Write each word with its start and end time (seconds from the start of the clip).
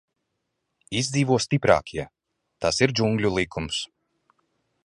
Izdzīvo 1.01 1.37
stiprākie, 1.45 2.07
tas 2.65 2.83
ir 2.87 2.97
džungļu 3.01 3.33
likums. 3.39 3.83